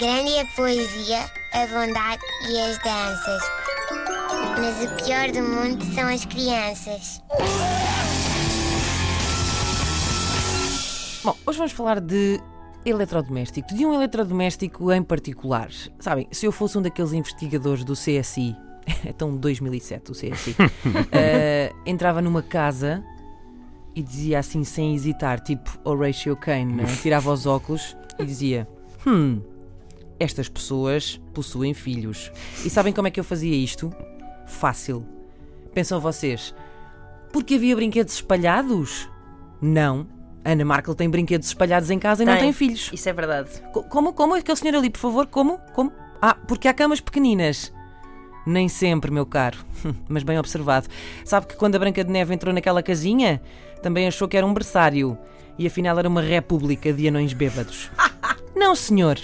[0.00, 3.42] Grande é a poesia, a bondade e as danças.
[4.58, 7.22] Mas o pior do mundo são as crianças.
[11.22, 12.40] Bom, hoje vamos falar de
[12.82, 15.68] eletrodoméstico, de um eletrodoméstico em particular.
[15.98, 18.56] Sabem, se eu fosse um daqueles investigadores do CSI,
[19.04, 23.04] então 2007 o CSI, uh, entrava numa casa
[23.94, 26.84] e dizia assim sem hesitar, tipo Horatio Kane, né?
[27.02, 28.66] tirava os óculos e dizia:
[29.06, 29.42] Hum,
[30.20, 32.30] estas pessoas possuem filhos.
[32.64, 33.92] E sabem como é que eu fazia isto?
[34.46, 35.04] Fácil.
[35.74, 36.54] Pensam vocês,
[37.32, 39.08] porque havia brinquedos espalhados?
[39.60, 40.06] Não.
[40.44, 42.90] Ana Markel tem brinquedos espalhados em casa e não tem filhos.
[42.92, 43.50] Isso é verdade.
[43.72, 44.12] Co- Como?
[44.12, 44.34] Como?
[44.34, 45.58] Aquele senhor ali, por favor, como?
[45.74, 45.92] Como?
[46.20, 47.72] Ah, porque há camas pequeninas.
[48.46, 49.58] Nem sempre, meu caro.
[50.08, 50.88] Mas bem observado.
[51.24, 53.40] Sabe que quando a Branca de Neve entrou naquela casinha,
[53.82, 55.16] também achou que era um berçário.
[55.58, 57.90] E afinal era uma república de anões bêbados.
[58.56, 59.18] Não, senhor.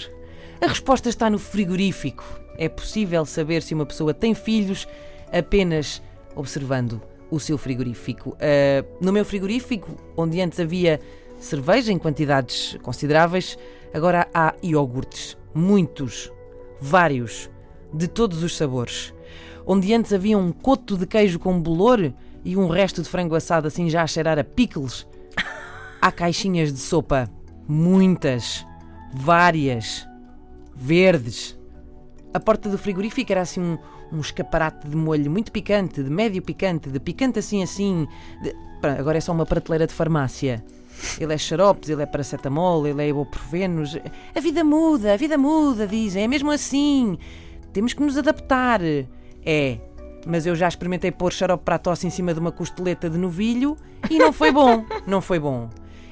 [0.59, 2.23] A resposta está no frigorífico.
[2.57, 4.87] É possível saber se uma pessoa tem filhos
[5.31, 6.01] apenas
[6.35, 8.35] observando o seu frigorífico.
[8.39, 10.99] Ah, no meu frigorífico, onde antes havia
[11.39, 13.57] cerveja em quantidades consideráveis,
[13.93, 15.37] agora há iogurtes.
[15.53, 16.31] Muitos,
[16.79, 17.49] vários,
[17.93, 19.13] de todos os sabores.
[19.65, 23.67] Onde antes havia um coto de queijo com bolor e um resto de frango assado
[23.67, 25.05] assim já a cheirar a pickles,
[26.01, 27.29] há caixinhas de sopa.
[27.67, 28.65] Muitas,
[29.13, 30.07] várias,
[30.77, 31.57] verdes.
[32.33, 33.77] A porta do frigorífico era assim um,
[34.11, 38.07] um escaparate de molho muito picante, de médio picante, de picante assim assim.
[38.41, 40.63] de- Pronto, agora é só uma prateleira de farmácia.
[41.19, 43.97] Ele é xaropes, ele é paracetamol, ele é ibuprofenos.
[44.35, 46.23] A vida muda, a vida muda, dizem.
[46.23, 47.17] É mesmo assim.
[47.73, 48.81] Temos que nos adaptar.
[49.45, 49.77] É.
[50.27, 53.17] Mas eu já experimentei pôr xarope para a tosse em cima de uma costeleta de
[53.17, 53.77] novilho
[54.09, 54.85] e não foi bom.
[55.07, 55.69] Não foi bom.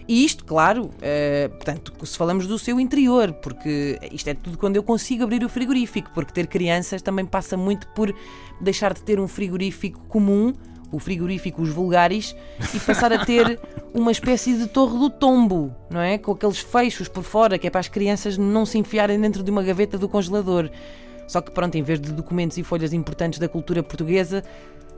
[0.08, 4.76] E isto, claro, eh, portanto, se falamos do seu interior, porque isto é tudo quando
[4.76, 8.14] eu consigo abrir o frigorífico, porque ter crianças também passa muito por
[8.62, 10.54] deixar de ter um frigorífico comum,
[10.92, 12.36] o frigorífico os vulgares,
[12.74, 13.60] e passar a ter
[13.96, 16.20] uma espécie de torre do tombo, não é?
[16.20, 19.50] Com aqueles fechos por fora, que é para as crianças não se enfiarem dentro de
[19.50, 20.70] uma gaveta do congelador.
[21.28, 24.44] Só que pronto, em vez de documentos e folhas importantes da cultura portuguesa,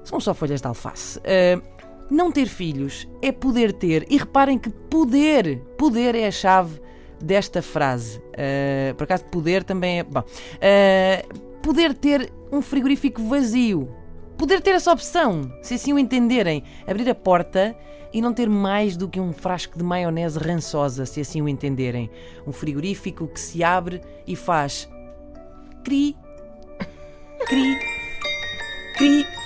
[0.03, 1.17] são só folhas de alface.
[1.23, 1.61] Ah,
[2.09, 6.79] não ter filhos é poder ter, e reparem que poder, poder é a chave
[7.21, 8.21] desta frase.
[8.33, 10.03] Ah, por acaso, poder também é.
[10.03, 13.89] Bom, ah, poder ter um frigorífico vazio.
[14.37, 16.63] Poder ter essa opção, se assim o entenderem.
[16.85, 17.75] Abrir a porta
[18.13, 22.09] e não ter mais do que um frasco de maionese rançosa, se assim o entenderem.
[22.45, 24.87] Um frigorífico que se abre e faz
[25.83, 26.15] cri,
[27.47, 27.79] cri,
[28.95, 29.36] cri.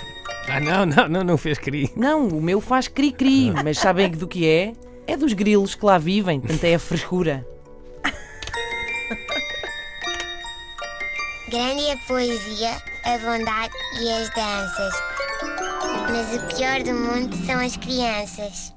[0.69, 1.91] Ah, não, não, não, não fez cri.
[1.95, 4.73] Não, o meu faz cri-cri, mas sabem do que é?
[5.07, 7.45] É dos grilos que lá vivem, portanto é a frescura.
[11.49, 14.93] Grande é a poesia, a bondade e as danças.
[16.09, 18.73] Mas o pior do mundo são as crianças.